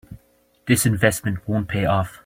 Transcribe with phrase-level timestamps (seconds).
[0.65, 2.19] This investment won't pay off.